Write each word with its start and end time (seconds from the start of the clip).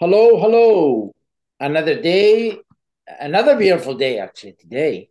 Hello, 0.00 0.40
hello. 0.40 1.12
Another 1.60 2.00
day, 2.00 2.56
another 3.20 3.54
beautiful 3.54 3.94
day 3.96 4.18
actually 4.18 4.54
today. 4.54 5.10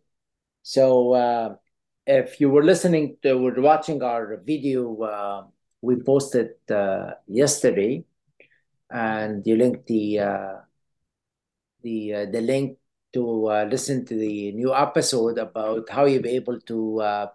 So, 0.64 1.12
uh, 1.12 1.54
if 2.08 2.40
you 2.40 2.50
were 2.50 2.64
listening 2.64 3.16
to, 3.22 3.38
were 3.38 3.54
watching 3.60 4.02
our 4.02 4.42
video 4.44 5.00
uh, 5.00 5.44
we 5.80 6.02
posted 6.02 6.54
uh, 6.68 7.12
yesterday, 7.28 8.02
and 8.90 9.46
you 9.46 9.54
linked 9.54 9.86
the 9.86 10.18
uh, 10.18 10.54
the 11.82 12.14
uh, 12.14 12.26
the 12.26 12.40
link 12.40 12.76
to 13.12 13.46
uh, 13.46 13.68
listen 13.70 14.04
to 14.06 14.16
the 14.16 14.50
new 14.50 14.74
episode 14.74 15.38
about 15.38 15.88
how 15.88 16.06
you'll 16.06 16.20
be 16.20 16.30
able 16.30 16.58
to 16.62 17.28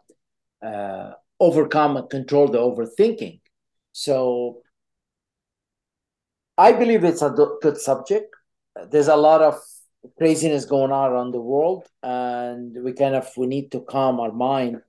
overcome 1.39 1.95
and 1.95 2.09
control 2.09 2.49
the 2.49 2.57
overthinking. 2.59 3.39
So 3.93 4.61
I 6.57 6.71
believe 6.71 7.03
it's 7.03 7.21
a 7.21 7.29
good 7.61 7.77
subject. 7.77 8.33
There's 8.89 9.07
a 9.07 9.15
lot 9.15 9.41
of 9.41 9.59
craziness 10.17 10.65
going 10.65 10.91
on 10.91 11.11
around 11.11 11.31
the 11.31 11.41
world, 11.41 11.87
and 12.03 12.75
we 12.83 12.93
kind 12.93 13.15
of 13.15 13.29
we 13.37 13.47
need 13.47 13.71
to 13.71 13.81
calm 13.81 14.19
our 14.19 14.31
mind, 14.31 14.81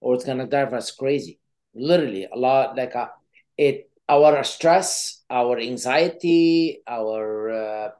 or 0.00 0.14
it's 0.14 0.24
gonna 0.24 0.46
drive 0.46 0.72
us 0.74 0.90
crazy. 0.90 1.38
Literally, 1.74 2.26
a 2.32 2.36
lot 2.36 2.76
like 2.76 2.94
a, 2.94 3.02
uh, 3.02 3.08
it 3.56 3.90
our 4.08 4.42
stress, 4.44 5.22
our 5.30 5.58
anxiety, 5.58 6.82
our 6.86 7.50
uh, 7.50 7.90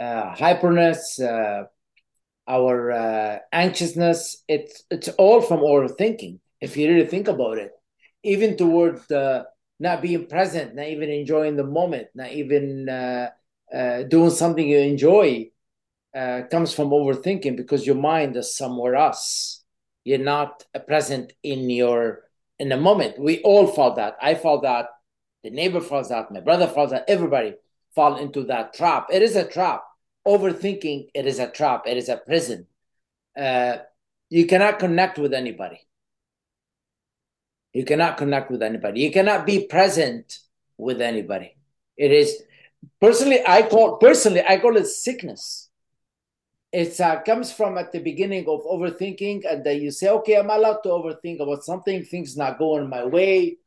uh, 0.00 0.34
hyperness, 0.34 1.20
uh, 1.20 1.66
our 2.48 2.90
uh, 2.90 3.38
anxiousness. 3.52 4.42
It's 4.48 4.84
it's 4.90 5.08
all 5.10 5.40
from 5.40 5.60
overthinking. 5.60 6.38
If 6.60 6.76
you 6.76 6.88
really 6.88 7.06
think 7.06 7.28
about 7.28 7.58
it, 7.58 7.72
even 8.22 8.56
toward 8.56 9.00
the 9.08 9.46
not 9.78 10.02
being 10.02 10.26
present, 10.26 10.74
not 10.74 10.86
even 10.86 11.10
enjoying 11.10 11.56
the 11.56 11.64
moment, 11.64 12.08
not 12.14 12.32
even 12.32 12.88
uh, 12.88 13.30
uh, 13.72 14.02
doing 14.04 14.30
something 14.30 14.66
you 14.66 14.78
enjoy, 14.78 15.50
uh, 16.14 16.42
comes 16.50 16.74
from 16.74 16.90
overthinking 16.90 17.56
because 17.56 17.86
your 17.86 17.96
mind 17.96 18.36
is 18.36 18.56
somewhere 18.56 18.94
else. 18.94 19.64
You're 20.04 20.18
not 20.18 20.64
present 20.86 21.32
in 21.42 21.70
your 21.70 22.24
in 22.58 22.68
the 22.68 22.76
moment. 22.76 23.18
We 23.18 23.40
all 23.42 23.66
fall 23.66 23.94
that. 23.94 24.16
I 24.20 24.34
fall 24.34 24.60
that. 24.60 24.86
The 25.42 25.50
neighbor 25.50 25.80
falls 25.80 26.10
that. 26.10 26.30
My 26.30 26.40
brother 26.40 26.66
falls 26.66 26.90
that. 26.90 27.04
Everybody 27.08 27.54
fall 27.94 28.16
into 28.16 28.44
that 28.44 28.74
trap. 28.74 29.08
It 29.10 29.22
is 29.22 29.36
a 29.36 29.48
trap. 29.48 29.84
Overthinking. 30.26 31.08
It 31.14 31.26
is 31.26 31.38
a 31.38 31.48
trap. 31.50 31.84
It 31.86 31.96
is 31.96 32.08
a 32.08 32.16
prison. 32.16 32.66
Uh, 33.36 33.78
you 34.28 34.46
cannot 34.46 34.78
connect 34.78 35.18
with 35.18 35.32
anybody 35.32 35.80
you 37.72 37.84
cannot 37.84 38.16
connect 38.16 38.50
with 38.50 38.62
anybody. 38.62 39.00
You 39.00 39.10
cannot 39.10 39.46
be 39.46 39.66
present 39.66 40.38
with 40.76 41.00
anybody. 41.00 41.56
It 41.96 42.12
is 42.12 42.42
personally, 43.00 43.40
I 43.46 43.62
call 43.62 43.96
personally, 43.96 44.42
I 44.46 44.58
call 44.58 44.76
it 44.76 44.86
sickness. 44.86 45.68
It 46.72 46.98
uh, 47.00 47.22
comes 47.22 47.52
from 47.52 47.76
at 47.76 47.92
the 47.92 47.98
beginning 47.98 48.46
of 48.48 48.64
overthinking, 48.64 49.42
and 49.44 49.62
then 49.62 49.82
you 49.82 49.90
say, 49.90 50.08
"Okay, 50.08 50.38
I'm 50.38 50.48
allowed 50.48 50.80
to 50.84 50.88
overthink 50.88 51.38
about 51.40 51.64
something. 51.64 52.02
Things 52.02 52.34
not 52.34 52.58
going 52.58 52.88
my 52.88 53.04
way. 53.04 53.58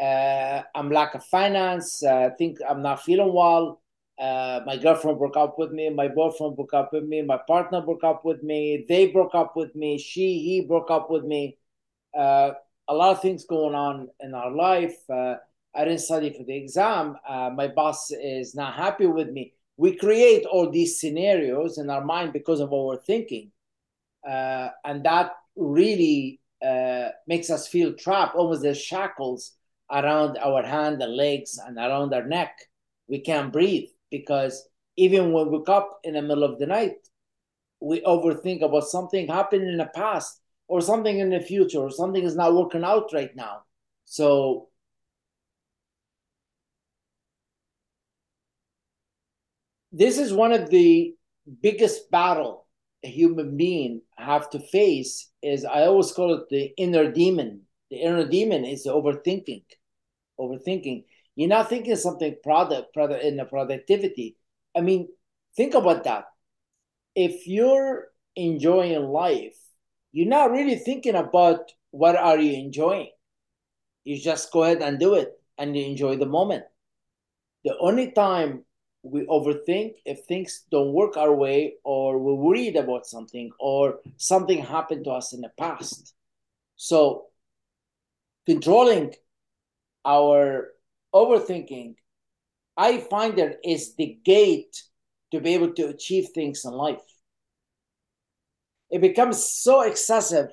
Uh, 0.00 0.62
I'm 0.74 0.90
lack 0.90 1.14
of 1.14 1.24
finance. 1.26 2.02
Uh, 2.02 2.30
I 2.30 2.30
think 2.30 2.58
I'm 2.66 2.80
not 2.80 3.02
feeling 3.02 3.34
well. 3.34 3.82
Uh, 4.18 4.60
my 4.64 4.78
girlfriend 4.78 5.18
broke 5.18 5.36
up 5.36 5.58
with 5.58 5.72
me. 5.72 5.90
My 5.90 6.08
boyfriend 6.08 6.56
broke 6.56 6.72
up 6.72 6.92
with 6.92 7.04
me. 7.04 7.20
My 7.20 7.38
partner 7.46 7.82
broke 7.82 8.04
up 8.04 8.24
with 8.24 8.42
me. 8.42 8.86
They 8.88 9.08
broke 9.08 9.34
up 9.34 9.56
with 9.56 9.74
me. 9.74 9.98
She, 9.98 10.38
he 10.38 10.60
broke 10.62 10.90
up 10.90 11.10
with 11.10 11.24
me. 11.24 11.58
A 12.88 12.94
lot 12.94 13.12
of 13.12 13.22
things 13.22 13.44
going 13.44 13.74
on 13.74 14.08
in 14.20 14.34
our 14.34 14.50
life. 14.50 14.96
Uh, 15.08 15.36
I 15.74 15.84
didn't 15.84 16.00
study 16.00 16.32
for 16.32 16.44
the 16.44 16.56
exam. 16.56 17.16
Uh, 17.28 17.50
my 17.50 17.68
boss 17.68 18.10
is 18.10 18.54
not 18.54 18.74
happy 18.74 19.06
with 19.06 19.30
me. 19.30 19.54
We 19.76 19.96
create 19.96 20.46
all 20.46 20.70
these 20.70 21.00
scenarios 21.00 21.78
in 21.78 21.90
our 21.90 22.04
mind 22.04 22.32
because 22.32 22.60
of 22.60 22.70
overthinking. 22.70 23.50
Uh, 24.28 24.68
and 24.84 25.04
that 25.04 25.32
really 25.56 26.40
uh, 26.64 27.08
makes 27.26 27.50
us 27.50 27.66
feel 27.68 27.92
trapped, 27.94 28.36
almost 28.36 28.64
as 28.64 28.80
shackles 28.80 29.52
around 29.90 30.38
our 30.38 30.62
hand 30.62 31.02
and 31.02 31.14
legs 31.14 31.58
and 31.58 31.76
around 31.76 32.14
our 32.14 32.24
neck. 32.24 32.56
We 33.08 33.20
can't 33.20 33.52
breathe 33.52 33.88
because 34.10 34.66
even 34.96 35.32
when 35.32 35.50
we 35.50 35.58
wake 35.58 35.68
up 35.68 36.00
in 36.04 36.14
the 36.14 36.22
middle 36.22 36.44
of 36.44 36.58
the 36.58 36.66
night, 36.66 36.96
we 37.80 38.00
overthink 38.02 38.62
about 38.62 38.84
something 38.84 39.26
happened 39.26 39.68
in 39.68 39.76
the 39.76 39.90
past 39.94 40.40
or 40.68 40.80
something 40.80 41.18
in 41.18 41.30
the 41.30 41.40
future 41.40 41.78
or 41.78 41.90
something 41.90 42.22
is 42.24 42.36
not 42.36 42.54
working 42.54 42.84
out 42.84 43.12
right 43.12 43.34
now. 43.36 43.62
So 44.04 44.68
this 49.92 50.18
is 50.18 50.32
one 50.32 50.52
of 50.52 50.70
the 50.70 51.14
biggest 51.62 52.10
battle 52.10 52.66
a 53.04 53.08
human 53.08 53.56
being 53.56 54.00
have 54.16 54.48
to 54.50 54.58
face 54.58 55.30
is 55.42 55.64
i 55.64 55.82
always 55.82 56.10
call 56.10 56.34
it 56.34 56.48
the 56.48 56.72
inner 56.78 57.10
demon. 57.12 57.60
The 57.90 57.96
inner 57.98 58.26
demon 58.26 58.64
is 58.64 58.86
overthinking 58.86 59.64
overthinking. 60.40 61.04
You're 61.36 61.48
not 61.48 61.68
thinking 61.68 61.96
something 61.96 62.36
product 62.42 62.92
product 62.92 63.24
in 63.24 63.36
the 63.36 63.44
productivity. 63.44 64.36
I 64.76 64.80
mean 64.80 65.08
think 65.56 65.74
about 65.74 66.04
that. 66.04 66.24
If 67.14 67.46
you're 67.46 68.08
enjoying 68.34 69.04
life 69.04 69.56
you're 70.14 70.28
not 70.28 70.52
really 70.52 70.76
thinking 70.76 71.16
about 71.16 71.72
what 71.90 72.14
are 72.14 72.38
you 72.38 72.52
enjoying. 72.52 73.10
You 74.04 74.16
just 74.16 74.52
go 74.52 74.62
ahead 74.62 74.80
and 74.80 75.00
do 75.00 75.14
it 75.14 75.32
and 75.58 75.76
you 75.76 75.84
enjoy 75.84 76.16
the 76.16 76.24
moment. 76.24 76.62
The 77.64 77.76
only 77.80 78.12
time 78.12 78.64
we 79.02 79.26
overthink 79.26 79.94
if 80.04 80.20
things 80.24 80.66
don't 80.70 80.92
work 80.92 81.16
our 81.16 81.34
way 81.34 81.74
or 81.82 82.18
we're 82.18 82.34
worried 82.34 82.76
about 82.76 83.06
something 83.06 83.50
or 83.58 83.98
something 84.16 84.62
happened 84.62 85.04
to 85.06 85.10
us 85.10 85.32
in 85.32 85.40
the 85.40 85.50
past. 85.58 86.14
So 86.76 87.26
controlling 88.46 89.14
our 90.04 90.68
overthinking, 91.12 91.96
I 92.76 92.98
find 92.98 93.36
that 93.38 93.58
is 93.64 93.96
the 93.96 94.16
gate 94.24 94.80
to 95.32 95.40
be 95.40 95.54
able 95.54 95.72
to 95.72 95.88
achieve 95.88 96.28
things 96.32 96.64
in 96.64 96.70
life 96.70 97.02
it 98.90 99.00
becomes 99.00 99.44
so 99.44 99.82
excessive 99.82 100.48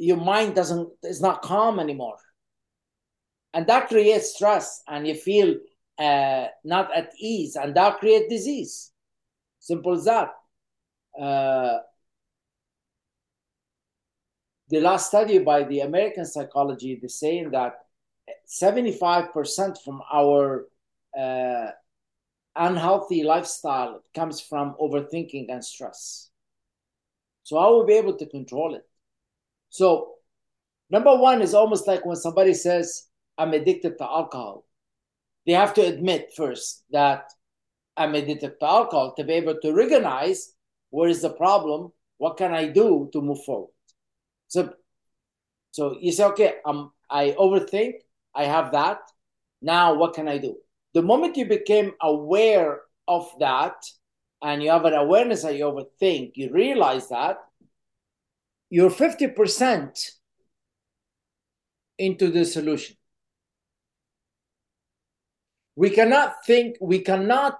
your 0.00 0.16
mind 0.16 0.54
doesn't 0.54 0.88
is 1.02 1.20
not 1.20 1.42
calm 1.42 1.78
anymore. 1.78 2.16
And 3.52 3.66
that 3.66 3.88
creates 3.88 4.34
stress 4.34 4.82
and 4.88 5.06
you 5.06 5.14
feel 5.14 5.56
uh, 5.98 6.46
not 6.64 6.90
at 6.96 7.12
ease 7.20 7.56
and 7.56 7.74
that 7.76 7.98
creates 7.98 8.28
disease. 8.30 8.92
Simple 9.58 9.92
as 9.92 10.04
that. 10.06 10.30
Uh, 11.20 11.80
the 14.70 14.80
last 14.80 15.08
study 15.08 15.40
by 15.40 15.64
the 15.64 15.80
american 15.80 16.24
psychology 16.24 16.92
is 17.02 17.18
saying 17.18 17.50
that 17.50 17.74
75% 18.46 19.76
from 19.84 20.00
our 20.12 20.68
uh, 21.18 21.70
unhealthy 22.54 23.24
lifestyle 23.24 24.00
comes 24.14 24.40
from 24.40 24.76
overthinking 24.80 25.46
and 25.50 25.64
stress 25.64 26.29
so 27.42 27.56
I 27.56 27.66
will 27.66 27.84
be 27.84 27.94
able 27.94 28.16
to 28.16 28.26
control 28.26 28.74
it. 28.74 28.86
So 29.70 30.14
number 30.90 31.16
one 31.16 31.42
is 31.42 31.54
almost 31.54 31.86
like 31.86 32.04
when 32.04 32.16
somebody 32.16 32.54
says, 32.54 33.06
I'm 33.38 33.52
addicted 33.54 33.98
to 33.98 34.04
alcohol. 34.04 34.66
They 35.46 35.52
have 35.52 35.74
to 35.74 35.82
admit 35.82 36.32
first 36.36 36.84
that 36.90 37.30
I'm 37.96 38.14
addicted 38.14 38.60
to 38.60 38.66
alcohol 38.66 39.14
to 39.14 39.24
be 39.24 39.34
able 39.34 39.56
to 39.60 39.72
recognize 39.72 40.52
where 40.90 41.08
is 41.08 41.22
the 41.22 41.30
problem, 41.30 41.92
what 42.18 42.36
can 42.36 42.52
I 42.52 42.66
do 42.68 43.08
to 43.12 43.20
move 43.22 43.42
forward. 43.44 43.70
So 44.48 44.74
so 45.72 45.96
you 46.00 46.12
say, 46.12 46.24
okay, 46.24 46.54
I 47.08 47.30
overthink, 47.38 47.94
I 48.34 48.44
have 48.44 48.72
that. 48.72 48.98
Now 49.62 49.94
what 49.94 50.14
can 50.14 50.28
I 50.28 50.38
do? 50.38 50.56
The 50.94 51.02
moment 51.02 51.36
you 51.36 51.46
became 51.46 51.92
aware 52.02 52.80
of 53.06 53.30
that, 53.38 53.74
and 54.42 54.62
you 54.62 54.70
have 54.70 54.84
an 54.84 54.94
awareness 54.94 55.42
that 55.42 55.56
you 55.56 55.64
overthink, 55.64 56.32
you 56.34 56.50
realize 56.52 57.08
that 57.08 57.38
you're 58.70 58.90
50% 58.90 60.10
into 61.98 62.30
the 62.30 62.44
solution. 62.44 62.96
We 65.76 65.90
cannot 65.90 66.44
think, 66.46 66.76
we 66.80 67.00
cannot 67.00 67.58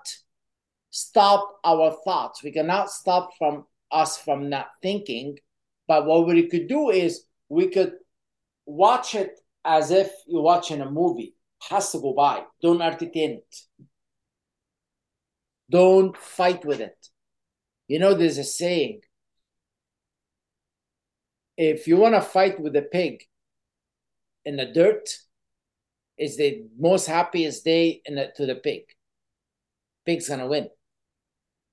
stop 0.90 1.58
our 1.64 1.96
thoughts. 2.04 2.42
We 2.42 2.52
cannot 2.52 2.90
stop 2.90 3.30
from 3.38 3.66
us 3.90 4.18
from 4.18 4.48
not 4.48 4.68
thinking. 4.82 5.38
But 5.88 6.06
what 6.06 6.26
we 6.26 6.48
could 6.48 6.68
do 6.68 6.90
is 6.90 7.24
we 7.48 7.68
could 7.68 7.94
watch 8.66 9.14
it 9.14 9.38
as 9.64 9.90
if 9.90 10.10
you're 10.26 10.42
watching 10.42 10.80
a 10.80 10.90
movie. 10.90 11.34
Has 11.68 11.92
to 11.92 12.00
go 12.00 12.14
by. 12.14 12.44
Don't 12.62 12.80
entertain 12.80 13.32
it. 13.32 13.56
Don't 15.70 16.16
fight 16.16 16.64
with 16.64 16.80
it. 16.80 17.08
You 17.88 17.98
know, 17.98 18.14
there's 18.14 18.38
a 18.38 18.44
saying 18.44 19.00
if 21.56 21.86
you 21.86 21.96
want 21.96 22.14
to 22.14 22.22
fight 22.22 22.58
with 22.60 22.74
a 22.76 22.82
pig 22.82 23.22
in 24.44 24.56
the 24.56 24.66
dirt, 24.66 25.08
is 26.20 26.36
the 26.36 26.62
most 26.78 27.06
happiest 27.06 27.64
day 27.64 28.02
the, 28.06 28.30
to 28.36 28.46
the 28.46 28.54
pig. 28.54 28.82
pig's 30.04 30.28
gonna 30.28 30.46
win. 30.46 30.68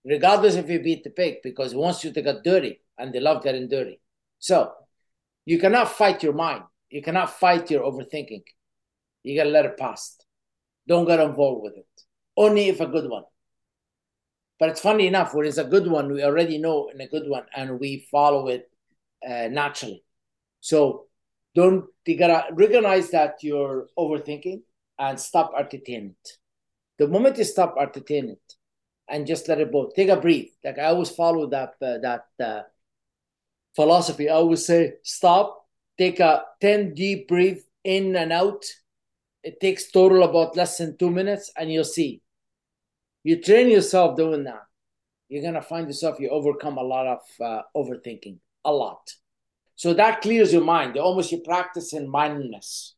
Regardless 0.05 0.55
if 0.55 0.69
you 0.69 0.79
beat 0.79 1.03
the 1.03 1.09
pig, 1.09 1.38
because 1.44 1.71
he 1.71 1.77
wants 1.77 2.03
you 2.03 2.13
to 2.13 2.21
get 2.21 2.44
dirty 2.44 2.81
and 2.97 3.13
they 3.13 3.19
love 3.19 3.44
getting 3.44 3.67
dirty. 3.67 3.99
So 4.39 4.71
you 5.45 5.59
cannot 5.59 5.91
fight 5.91 6.23
your 6.23 6.33
mind. 6.33 6.63
You 6.89 7.01
cannot 7.01 7.38
fight 7.38 7.69
your 7.69 7.83
overthinking. 7.83 8.44
You 9.23 9.38
gotta 9.38 9.49
let 9.49 9.65
it 9.65 9.77
pass. 9.77 10.17
Don't 10.88 11.05
get 11.05 11.19
involved 11.19 11.63
with 11.63 11.77
it. 11.77 11.88
Only 12.38 12.69
if 12.69 12.79
a 12.79 12.88
good 12.88 13.09
one. 13.09 13.23
But 14.59 14.69
it's 14.69 14.81
funny 14.81 15.07
enough, 15.07 15.33
when 15.33 15.45
it's 15.45 15.57
a 15.57 15.63
good 15.63 15.88
one, 15.88 16.12
we 16.12 16.24
already 16.24 16.57
know 16.57 16.89
in 16.94 17.00
a 17.00 17.07
good 17.07 17.30
one 17.30 17.45
and 17.56 17.80
we 17.80 18.07
follow 18.12 18.48
it 18.48 18.69
uh, 19.27 19.48
naturally. 19.50 20.04
So 20.62 21.06
don't 21.54 21.86
you 22.06 22.18
gotta 22.18 22.54
recognize 22.54 23.12
that 23.12 23.44
you're 23.44 23.88
overthinking 23.98 24.62
and 24.98 25.19
stop 25.19 25.54
entertaining 25.57 26.15
it. 26.24 26.31
The 26.98 27.07
moment 27.07 27.38
you 27.38 27.44
stop 27.44 27.75
entertaining 27.80 28.31
it 28.31 28.54
and 29.07 29.27
just 29.27 29.48
let 29.48 29.59
it 29.59 29.71
go, 29.71 29.92
take 29.95 30.09
a 30.09 30.18
breath. 30.18 30.48
Like 30.63 30.80
I 30.80 30.86
always 30.86 31.12
follow 31.12 31.48
that 31.50 31.75
uh, 31.81 32.00
that 32.00 32.25
uh, 32.44 32.62
philosophy. 33.75 34.30
I 34.30 34.33
always 34.33 34.65
say 34.65 34.94
stop, 35.04 35.68
take 35.98 36.19
a 36.19 36.44
ten 36.59 36.94
deep 36.95 37.27
breath 37.27 37.59
in 37.83 38.15
and 38.15 38.33
out. 38.33 38.65
It 39.44 39.59
takes 39.59 39.92
total 39.92 40.24
about 40.24 40.57
less 40.57 40.80
than 40.80 40.98
two 40.98 41.12
minutes, 41.12 41.51
and 41.56 41.71
you'll 41.71 41.83
see 41.83 42.21
you 43.23 43.41
train 43.41 43.69
yourself 43.69 44.17
doing 44.17 44.43
that, 44.45 44.63
you're 45.29 45.43
gonna 45.43 45.61
find 45.61 45.87
yourself 45.87 46.19
you 46.19 46.29
overcome 46.29 46.77
a 46.77 46.83
lot 46.83 47.07
of 47.07 47.19
uh, 47.45 47.61
overthinking, 47.75 48.37
a 48.65 48.71
lot. 48.71 49.11
So 49.75 49.93
that 49.93 50.21
clears 50.21 50.53
your 50.53 50.63
mind. 50.63 50.95
You 50.95 51.01
Almost 51.01 51.31
you 51.31 51.41
practice 51.41 51.93
in 51.93 52.09
mindfulness, 52.09 52.95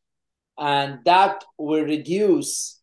and 0.58 1.00
that 1.04 1.44
will 1.58 1.84
reduce 1.84 2.80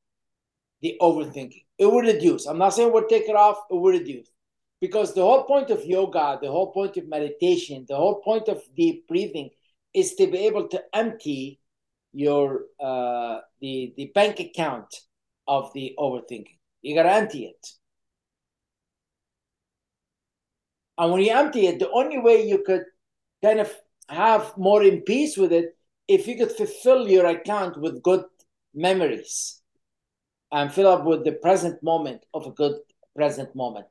the 0.82 0.96
overthinking. 1.02 1.64
It 1.78 1.86
will 1.86 2.02
reduce. 2.02 2.46
I'm 2.46 2.58
not 2.58 2.74
saying 2.74 2.92
we'll 2.92 3.08
take 3.08 3.30
it 3.30 3.36
off. 3.36 3.58
It 3.70 3.76
will 3.76 3.92
reduce 3.92 4.30
because 4.80 5.14
the 5.14 5.22
whole 5.22 5.44
point 5.44 5.70
of 5.70 5.86
yoga, 5.86 6.38
the 6.42 6.52
whole 6.52 6.72
point 6.72 6.98
of 6.98 7.08
meditation, 7.08 7.86
the 7.88 7.96
whole 7.96 8.22
point 8.22 8.48
of 8.48 8.62
deep 8.76 9.08
breathing 9.08 9.50
is 9.94 10.16
to 10.16 10.28
be 10.28 10.40
able 10.40 10.68
to 10.68 10.84
empty 10.94 11.60
your 12.14 12.62
uh, 12.80 13.40
the 13.62 13.94
the 13.98 14.12
bank 14.14 14.40
account 14.40 14.94
of 15.48 15.72
the 15.74 15.96
overthinking. 15.98 16.57
You 16.88 16.96
got 16.96 17.04
to 17.04 17.12
empty 17.12 17.44
it. 17.44 17.68
And 20.98 21.12
when 21.12 21.22
you 21.22 21.32
empty 21.32 21.68
it, 21.68 21.80
the 21.80 21.92
only 21.92 22.18
way 22.18 22.48
you 22.48 22.64
could 22.66 22.86
kind 23.44 23.60
of 23.60 23.76
have 24.08 24.58
more 24.58 24.82
in 24.82 25.02
peace 25.02 25.36
with 25.36 25.52
it, 25.52 25.76
if 26.08 26.28
you 26.28 26.38
could 26.38 26.54
fulfill 26.54 27.10
your 27.10 27.26
account 27.26 27.78
with 27.78 28.02
good 28.02 28.24
memories 28.74 29.62
and 30.54 30.72
fill 30.72 30.88
up 30.88 31.04
with 31.04 31.26
the 31.26 31.34
present 31.34 31.84
moment 31.84 32.26
of 32.34 32.48
a 32.48 32.52
good 32.52 32.78
present 33.14 33.54
moment. 33.54 33.88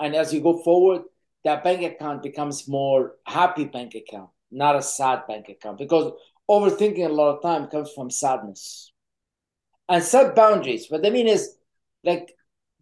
And 0.00 0.16
as 0.16 0.34
you 0.34 0.40
go 0.40 0.60
forward, 0.64 1.02
that 1.44 1.62
bank 1.62 1.82
account 1.82 2.24
becomes 2.24 2.66
more 2.66 3.14
happy 3.24 3.66
bank 3.66 3.94
account, 3.94 4.30
not 4.50 4.74
a 4.74 4.82
sad 4.82 5.28
bank 5.28 5.48
account. 5.48 5.78
Because 5.78 6.12
overthinking 6.50 7.06
a 7.06 7.12
lot 7.12 7.36
of 7.36 7.42
time 7.42 7.68
comes 7.68 7.92
from 7.92 8.10
sadness. 8.10 8.92
And 9.88 10.02
set 10.02 10.34
boundaries. 10.34 10.86
What 10.88 11.06
I 11.06 11.10
mean 11.10 11.28
is 11.28 11.56
like, 12.04 12.32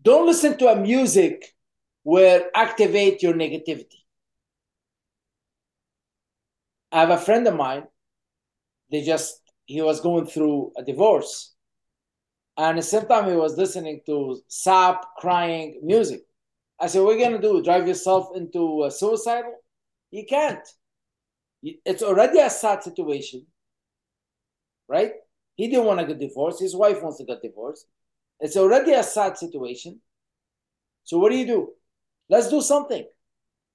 don't 0.02 0.26
listen 0.26 0.56
to 0.58 0.68
a 0.68 0.76
music 0.76 1.44
where 2.02 2.50
activate 2.54 3.22
your 3.22 3.34
negativity. 3.34 3.98
I 6.92 7.00
have 7.00 7.10
a 7.10 7.18
friend 7.18 7.46
of 7.48 7.54
mine. 7.56 7.88
They 8.90 9.02
just 9.02 9.40
he 9.66 9.80
was 9.82 10.00
going 10.00 10.26
through 10.26 10.72
a 10.76 10.82
divorce, 10.84 11.54
and 12.56 12.70
at 12.70 12.76
the 12.76 12.82
same 12.82 13.06
time 13.06 13.28
he 13.30 13.36
was 13.36 13.56
listening 13.56 14.00
to 14.06 14.40
sad, 14.48 14.96
crying 15.18 15.80
music. 15.82 16.22
I 16.80 16.86
said, 16.88 17.02
"What 17.02 17.16
are 17.16 17.18
you 17.18 17.24
gonna 17.24 17.40
do? 17.40 17.62
Drive 17.62 17.86
yourself 17.88 18.36
into 18.36 18.84
a 18.84 18.90
suicidal? 18.90 19.54
You 20.10 20.26
can't. 20.26 20.66
It's 21.62 22.02
already 22.02 22.38
a 22.40 22.50
sad 22.50 22.82
situation, 22.82 23.46
right? 24.88 25.12
He 25.56 25.68
didn't 25.68 25.84
want 25.86 26.00
to 26.00 26.06
get 26.06 26.18
divorced. 26.18 26.60
His 26.60 26.74
wife 26.76 27.02
wants 27.02 27.18
to 27.18 27.24
get 27.24 27.42
divorced. 27.42 27.86
It's 28.40 28.56
already 28.56 28.92
a 28.92 29.02
sad 29.02 29.36
situation. 29.36 30.00
So 31.04 31.18
what 31.18 31.30
do 31.30 31.38
you 31.38 31.46
do? 31.46 31.72
Let's 32.28 32.48
do 32.48 32.60
something. 32.60 33.06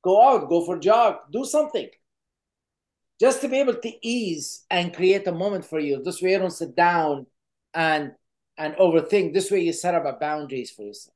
Go 0.04 0.22
out, 0.22 0.50
go 0.50 0.66
for 0.66 0.78
a 0.78 0.80
jog, 0.80 1.18
do 1.32 1.46
something. 1.46 1.90
Just 3.20 3.42
to 3.42 3.48
be 3.48 3.60
able 3.60 3.76
to 3.76 4.08
ease 4.08 4.66
and 4.70 4.94
create 4.94 5.28
a 5.28 5.32
moment 5.32 5.66
for 5.66 5.80
you. 5.80 6.02
This 6.04 6.22
way 6.22 6.32
you 6.32 6.40
don't 6.40 6.52
sit 6.52 6.76
down 6.76 7.28
and 7.74 8.14
and 8.58 8.76
overthink. 8.76 9.34
This 9.34 9.52
way 9.52 9.62
you 9.62 9.74
set 9.74 9.96
up 9.96 10.06
a 10.06 10.14
boundaries 10.14 10.72
for 10.72 10.84
yourself. 10.84 11.16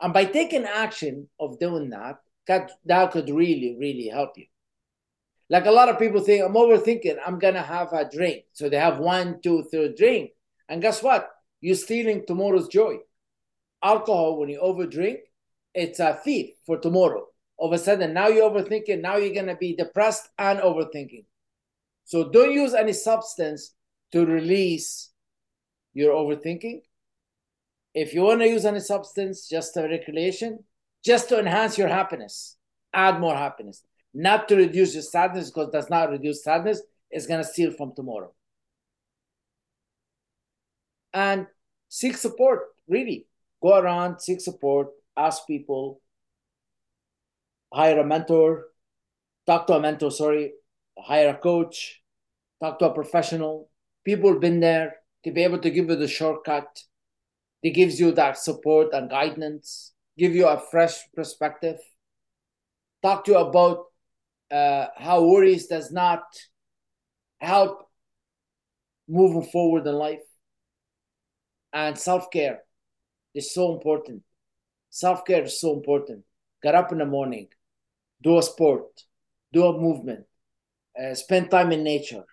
And 0.00 0.12
by 0.12 0.24
taking 0.24 0.64
action 0.64 1.28
of 1.38 1.58
doing 1.58 1.90
that, 1.90 2.18
that, 2.46 2.72
that 2.86 3.12
could 3.12 3.30
really, 3.30 3.76
really 3.78 4.08
help 4.08 4.36
you. 4.36 4.46
Like 5.48 5.66
a 5.66 5.70
lot 5.70 5.88
of 5.88 5.98
people 5.98 6.20
think, 6.20 6.44
I'm 6.44 6.54
overthinking, 6.54 7.18
I'm 7.24 7.38
gonna 7.38 7.62
have 7.62 7.92
a 7.92 8.08
drink. 8.08 8.44
So 8.52 8.68
they 8.68 8.78
have 8.78 8.98
one, 8.98 9.40
two, 9.42 9.64
three 9.70 9.94
drink. 9.94 10.30
And 10.68 10.80
guess 10.80 11.02
what? 11.02 11.28
You're 11.62 11.76
stealing 11.76 12.26
tomorrow's 12.26 12.68
joy. 12.68 12.96
Alcohol, 13.82 14.38
when 14.38 14.50
you 14.50 14.60
overdrink, 14.60 15.18
it's 15.72 16.00
a 16.00 16.14
thief 16.14 16.50
for 16.66 16.76
tomorrow. 16.76 17.26
All 17.56 17.72
of 17.72 17.80
a 17.80 17.82
sudden, 17.82 18.12
now 18.12 18.28
you're 18.28 18.50
overthinking, 18.50 19.00
now 19.00 19.16
you're 19.16 19.32
going 19.32 19.46
to 19.46 19.56
be 19.56 19.74
depressed 19.74 20.28
and 20.38 20.58
overthinking. 20.58 21.24
So 22.04 22.30
don't 22.30 22.52
use 22.52 22.74
any 22.74 22.92
substance 22.92 23.74
to 24.10 24.26
release 24.26 25.10
your 25.94 26.12
overthinking. 26.12 26.82
If 27.94 28.12
you 28.12 28.22
want 28.22 28.40
to 28.40 28.48
use 28.48 28.64
any 28.64 28.80
substance, 28.80 29.48
just 29.48 29.76
a 29.76 29.82
recreation, 29.82 30.64
just 31.04 31.28
to 31.28 31.38
enhance 31.38 31.78
your 31.78 31.88
happiness, 31.88 32.56
add 32.92 33.20
more 33.20 33.36
happiness, 33.36 33.84
not 34.12 34.48
to 34.48 34.56
reduce 34.56 34.94
your 34.94 35.02
sadness 35.02 35.50
because 35.50 35.70
does 35.70 35.90
not 35.90 36.10
reduce 36.10 36.42
sadness, 36.42 36.82
it's 37.10 37.26
going 37.26 37.42
to 37.42 37.48
steal 37.48 37.70
from 37.70 37.94
tomorrow 37.94 38.32
and 41.12 41.46
seek 41.88 42.16
support. 42.16 42.60
Really, 42.88 43.26
go 43.62 43.78
around, 43.78 44.20
seek 44.20 44.40
support, 44.40 44.88
ask 45.16 45.46
people, 45.46 46.00
hire 47.72 48.00
a 48.00 48.04
mentor, 48.04 48.66
talk 49.46 49.66
to 49.66 49.74
a 49.74 49.80
mentor. 49.80 50.10
Sorry, 50.10 50.52
hire 50.98 51.30
a 51.30 51.36
coach, 51.36 52.02
talk 52.60 52.78
to 52.78 52.86
a 52.86 52.94
professional. 52.94 53.70
People 54.04 54.38
been 54.38 54.60
there 54.60 54.96
to 55.24 55.30
be 55.30 55.44
able 55.44 55.58
to 55.58 55.70
give 55.70 55.88
you 55.88 55.96
the 55.96 56.08
shortcut. 56.08 56.82
It 57.62 57.70
gives 57.70 58.00
you 58.00 58.10
that 58.12 58.38
support 58.38 58.92
and 58.92 59.08
guidance, 59.08 59.92
give 60.18 60.34
you 60.34 60.48
a 60.48 60.58
fresh 60.58 60.98
perspective. 61.14 61.76
Talk 63.02 63.24
to 63.24 63.32
you 63.32 63.38
about 63.38 63.84
uh, 64.50 64.86
how 64.96 65.24
worries 65.24 65.68
does 65.68 65.92
not 65.92 66.22
help 67.40 67.88
moving 69.08 69.48
forward 69.50 69.86
in 69.86 69.94
life 69.94 70.20
and 71.72 71.98
self 71.98 72.30
care 72.30 72.60
is 73.34 73.52
so 73.54 73.74
important. 73.74 74.22
Self 74.90 75.24
care 75.24 75.42
is 75.44 75.60
so 75.60 75.72
important. 75.74 76.24
Get 76.62 76.74
up 76.74 76.92
in 76.92 76.98
the 76.98 77.06
morning, 77.06 77.48
do 78.22 78.38
a 78.38 78.42
sport, 78.42 79.02
do 79.52 79.64
a 79.66 79.78
movement, 79.78 80.26
uh, 81.00 81.14
spend 81.14 81.50
time 81.50 81.72
in 81.72 81.82
nature, 81.82 82.24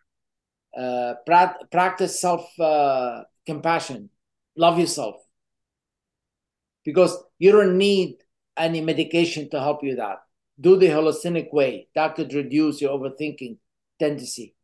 uh, 0.77 1.15
pra- 1.25 1.57
practice 1.71 2.19
self 2.19 2.47
uh, 2.59 3.23
compassion, 3.45 4.09
love 4.55 4.79
yourself. 4.79 5.15
Because 6.83 7.17
you 7.37 7.51
don't 7.51 7.77
need 7.77 8.15
any 8.57 8.81
medication 8.81 9.49
to 9.49 9.59
help 9.59 9.83
you 9.83 9.95
that. 9.95 10.19
Do 10.59 10.75
the 10.77 10.87
holistic 10.87 11.53
way. 11.53 11.87
That 11.95 12.15
could 12.15 12.33
reduce 12.33 12.81
your 12.81 12.97
overthinking 12.97 13.57
tendency. 13.99 14.55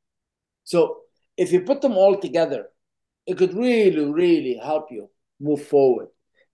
So 0.63 0.97
if 1.37 1.51
you 1.51 1.61
put 1.61 1.81
them 1.81 1.93
all 1.93 2.17
together, 2.17 2.69
it 3.25 3.37
could 3.37 3.53
really, 3.53 4.05
really 4.05 4.59
help 4.61 4.87
you 4.91 5.09
move 5.39 5.65
forward. 5.65 6.07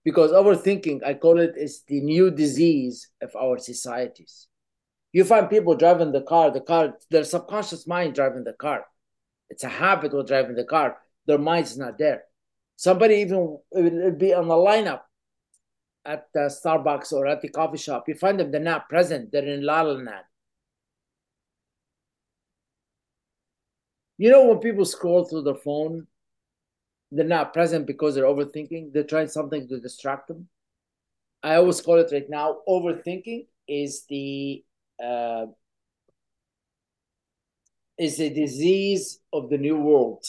Because 0.04 0.32
overthinking, 0.32 1.04
I 1.04 1.14
call 1.14 1.38
it, 1.38 1.54
is 1.56 1.82
the 1.86 2.00
new 2.00 2.30
disease 2.30 3.08
of 3.20 3.34
our 3.36 3.58
societies. 3.58 4.48
You 5.12 5.24
find 5.24 5.48
people 5.48 5.74
driving 5.76 6.10
the 6.10 6.22
car, 6.22 6.50
the 6.50 6.60
car, 6.60 6.94
their 7.10 7.24
subconscious 7.24 7.86
mind 7.86 8.14
driving 8.14 8.44
the 8.44 8.54
car. 8.54 8.84
It's 9.50 9.64
a 9.64 9.68
habit 9.68 10.14
of 10.14 10.26
driving 10.26 10.56
the 10.56 10.64
car. 10.64 10.96
Their 11.26 11.38
mind 11.38 11.66
is 11.66 11.78
not 11.78 11.98
there. 11.98 12.24
Somebody 12.76 13.16
even 13.16 13.58
would 13.72 14.18
be 14.18 14.32
on 14.32 14.48
the 14.48 14.54
lineup 14.54 15.02
at 16.04 16.26
the 16.34 16.50
Starbucks 16.50 17.12
or 17.12 17.26
at 17.26 17.42
the 17.42 17.48
coffee 17.48 17.76
shop. 17.76 18.08
You 18.08 18.14
find 18.14 18.40
them, 18.40 18.50
they're 18.50 18.60
not 18.60 18.88
present. 18.88 19.30
They're 19.30 19.46
in 19.46 19.64
La 19.64 19.82
La 19.82 19.92
Land. 19.92 20.24
You 24.18 24.30
know 24.30 24.46
when 24.46 24.58
people 24.58 24.84
scroll 24.84 25.24
through 25.24 25.42
their 25.42 25.54
phone 25.54 26.06
they're 27.12 27.26
not 27.26 27.52
present 27.52 27.86
because 27.86 28.14
they're 28.14 28.24
overthinking. 28.24 28.92
They're 28.92 29.04
trying 29.04 29.28
something 29.28 29.68
to 29.68 29.78
distract 29.78 30.28
them. 30.28 30.48
I 31.42 31.56
always 31.56 31.82
call 31.82 31.98
it 31.98 32.10
right 32.10 32.28
now 32.28 32.58
overthinking 32.66 33.46
is 33.68 34.04
the 34.08 34.64
uh, 35.02 35.46
is 37.98 38.18
a 38.18 38.30
disease 38.32 39.20
of 39.32 39.50
the 39.50 39.58
new 39.58 39.76
world. 39.76 40.24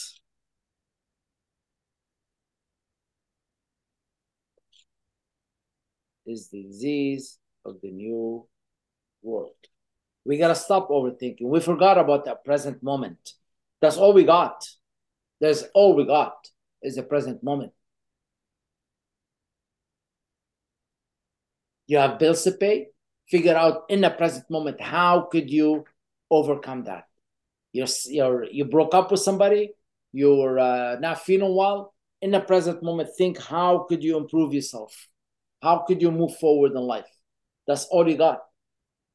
is 6.26 6.48
the 6.48 6.62
disease 6.62 7.38
of 7.66 7.82
the 7.82 7.90
new 7.90 8.46
world. 9.22 9.52
We 10.24 10.38
got 10.38 10.48
to 10.48 10.54
stop 10.54 10.88
overthinking. 10.88 11.42
We 11.42 11.60
forgot 11.60 11.98
about 11.98 12.24
the 12.24 12.34
present 12.34 12.82
moment. 12.82 13.34
That's 13.82 13.98
all 13.98 14.14
we 14.14 14.24
got. 14.24 14.64
That's 15.38 15.64
all 15.74 15.94
we 15.94 16.06
got 16.06 16.34
is 16.84 16.96
the 16.96 17.02
present 17.02 17.42
moment. 17.42 17.72
You 21.86 21.98
have 21.98 22.18
bills 22.18 22.44
to 22.44 22.52
pay. 22.52 22.88
Figure 23.28 23.56
out 23.56 23.84
in 23.88 24.02
the 24.02 24.10
present 24.10 24.48
moment 24.50 24.80
how 24.80 25.22
could 25.22 25.50
you 25.50 25.84
overcome 26.30 26.84
that. 26.84 27.04
You're, 27.72 27.88
you're 28.06 28.44
you 28.44 28.64
broke 28.66 28.94
up 28.94 29.10
with 29.10 29.20
somebody. 29.20 29.70
You're 30.12 30.58
uh, 30.58 30.96
not 31.00 31.22
feeling 31.24 31.54
well. 31.56 31.94
In 32.22 32.30
the 32.30 32.40
present 32.40 32.82
moment, 32.82 33.10
think 33.18 33.38
how 33.38 33.86
could 33.88 34.02
you 34.02 34.16
improve 34.16 34.54
yourself? 34.54 35.08
How 35.62 35.78
could 35.78 36.00
you 36.00 36.10
move 36.10 36.36
forward 36.36 36.72
in 36.72 36.78
life? 36.78 37.08
That's 37.66 37.86
all 37.86 38.08
you 38.08 38.16
got. 38.16 38.40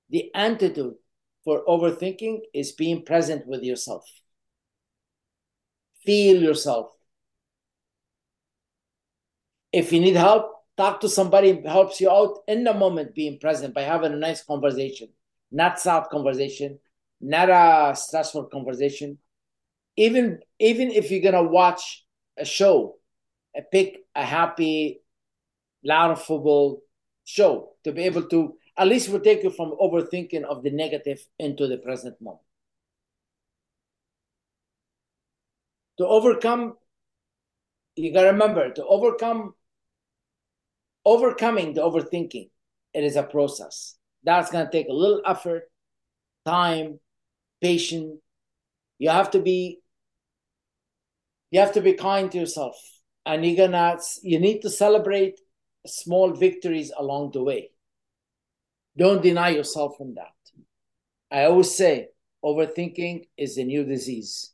The 0.09 0.29
antidote 0.35 0.97
for 1.43 1.63
overthinking 1.65 2.39
is 2.53 2.71
being 2.71 3.05
present 3.05 3.47
with 3.47 3.63
yourself. 3.63 4.03
Feel 6.05 6.41
yourself. 6.41 6.91
If 9.71 9.93
you 9.93 9.99
need 9.99 10.15
help, 10.15 10.51
talk 10.77 11.01
to 11.01 11.09
somebody 11.09 11.61
helps 11.61 12.01
you 12.01 12.09
out 12.09 12.39
in 12.47 12.63
the 12.63 12.73
moment, 12.73 13.13
being 13.13 13.39
present 13.39 13.73
by 13.73 13.81
having 13.81 14.13
a 14.13 14.17
nice 14.17 14.43
conversation, 14.43 15.09
not 15.51 15.79
sad 15.79 16.05
conversation, 16.09 16.79
not 17.21 17.49
a 17.49 17.95
stressful 17.95 18.45
conversation. 18.45 19.17
Even 19.97 20.39
even 20.59 20.91
if 20.91 21.11
you're 21.11 21.21
gonna 21.21 21.43
watch 21.43 22.05
a 22.38 22.45
show, 22.45 22.97
pick 23.71 23.97
a 24.15 24.23
happy, 24.25 25.01
laughable 25.83 26.81
show 27.25 27.73
to 27.83 27.91
be 27.91 28.03
able 28.03 28.23
to 28.23 28.55
at 28.77 28.88
least 28.88 29.09
will 29.09 29.19
take 29.19 29.43
you 29.43 29.49
from 29.49 29.75
overthinking 29.79 30.43
of 30.43 30.63
the 30.63 30.71
negative 30.71 31.19
into 31.38 31.67
the 31.67 31.77
present 31.77 32.19
moment. 32.21 32.41
To 35.97 36.07
overcome, 36.07 36.77
you 37.97 38.13
gotta 38.13 38.31
remember 38.31 38.71
to 38.71 38.85
overcome 38.85 39.53
overcoming 41.05 41.73
the 41.73 41.81
overthinking, 41.81 42.49
it 42.93 43.03
is 43.03 43.15
a 43.15 43.23
process. 43.23 43.95
That's 44.23 44.51
gonna 44.51 44.69
take 44.71 44.87
a 44.89 44.93
little 44.93 45.21
effort, 45.25 45.63
time, 46.45 46.99
patience. 47.61 48.19
You 48.97 49.09
have 49.09 49.31
to 49.31 49.39
be 49.39 49.79
you 51.51 51.59
have 51.59 51.73
to 51.73 51.81
be 51.81 51.93
kind 51.93 52.31
to 52.31 52.39
yourself. 52.39 52.75
And 53.25 53.45
you're 53.45 53.67
gonna 53.67 53.97
you 54.23 54.39
need 54.39 54.61
to 54.61 54.69
celebrate 54.69 55.39
small 55.85 56.31
victories 56.33 56.91
along 56.97 57.31
the 57.31 57.43
way. 57.43 57.71
Don't 58.97 59.21
deny 59.21 59.49
yourself 59.49 59.97
from 59.97 60.15
that. 60.15 60.33
I 61.31 61.45
always 61.45 61.75
say 61.75 62.09
overthinking 62.43 63.27
is 63.37 63.57
a 63.57 63.63
new 63.63 63.85
disease. 63.85 64.51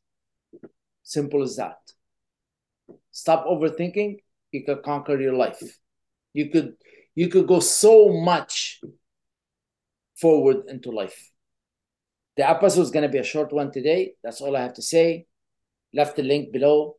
Simple 1.03 1.43
as 1.43 1.55
that. 1.55 1.77
Stop 3.11 3.45
overthinking 3.45 4.17
you 4.51 4.63
can 4.63 4.81
conquer 4.83 5.19
your 5.19 5.33
life 5.33 5.61
you 6.35 6.45
could 6.49 6.69
you 7.15 7.27
could 7.29 7.47
go 7.47 7.59
so 7.59 7.93
much 8.09 8.81
forward 10.23 10.59
into 10.67 10.91
life 10.91 11.19
the 12.37 12.47
episode 12.55 12.81
is 12.81 12.91
going 12.91 13.07
to 13.07 13.15
be 13.17 13.23
a 13.23 13.31
short 13.33 13.51
one 13.61 13.71
today 13.71 14.13
that's 14.23 14.41
all 14.41 14.55
i 14.55 14.61
have 14.61 14.77
to 14.79 14.81
say 14.81 15.25
left 15.93 16.15
the 16.15 16.23
link 16.23 16.51
below 16.51 16.95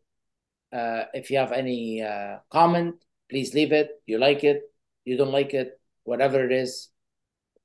uh, 0.72 1.04
if 1.14 1.30
you 1.30 1.38
have 1.38 1.52
any 1.52 2.02
uh, 2.02 2.38
comment, 2.50 2.96
please 3.30 3.54
leave 3.54 3.72
it. 3.72 3.90
You 4.06 4.18
like 4.18 4.44
it, 4.44 4.62
you 5.04 5.16
don't 5.16 5.32
like 5.32 5.54
it, 5.54 5.80
whatever 6.04 6.44
it 6.44 6.52
is. 6.52 6.88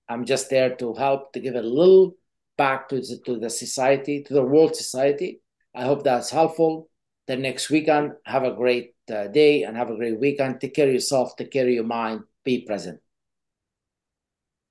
I'm 0.07 0.25
just 0.25 0.49
there 0.49 0.75
to 0.75 0.93
help 0.93 1.33
to 1.33 1.39
give 1.39 1.55
a 1.55 1.61
little 1.61 2.15
back 2.57 2.89
to 2.89 2.99
the, 2.99 3.19
to 3.25 3.39
the 3.39 3.49
society, 3.49 4.23
to 4.23 4.33
the 4.33 4.43
world 4.43 4.75
society. 4.75 5.41
I 5.73 5.83
hope 5.83 6.03
that's 6.03 6.29
helpful. 6.29 6.89
The 7.27 7.37
next 7.37 7.69
weekend, 7.69 8.13
have 8.25 8.43
a 8.43 8.53
great 8.53 8.93
Uh, 9.11 9.27
day 9.27 9.63
and 9.63 9.75
have 9.75 9.89
a 9.89 9.95
great 9.95 10.19
weekend. 10.19 10.61
Take 10.61 10.73
care 10.73 10.87
of 10.87 10.93
yourself, 10.93 11.35
take 11.35 11.51
care 11.51 11.67
of 11.67 11.73
your 11.73 11.83
mind, 11.83 12.21
be 12.45 12.61
present. 12.61 13.01